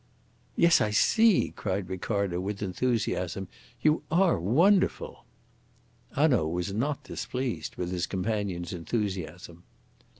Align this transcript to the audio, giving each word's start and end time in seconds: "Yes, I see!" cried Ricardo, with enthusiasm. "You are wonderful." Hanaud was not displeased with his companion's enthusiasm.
"Yes, 0.55 0.81
I 0.81 0.89
see!" 0.89 1.51
cried 1.55 1.87
Ricardo, 1.87 2.39
with 2.41 2.63
enthusiasm. 2.63 3.47
"You 3.83 4.01
are 4.09 4.39
wonderful." 4.39 5.25
Hanaud 6.15 6.47
was 6.47 6.73
not 6.73 7.03
displeased 7.03 7.75
with 7.75 7.91
his 7.91 8.07
companion's 8.07 8.73
enthusiasm. 8.73 9.61